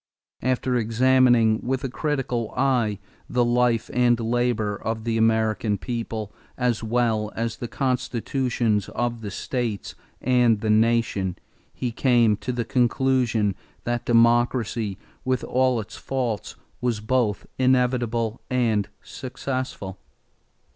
[0.41, 2.97] After examining with a critical eye
[3.29, 9.29] the life and labor of the American people, as well as the constitutions of the
[9.29, 11.37] states and the nation,
[11.71, 13.53] he came to the conclusion
[13.83, 19.99] that democracy with all its faults was both inevitable and successful.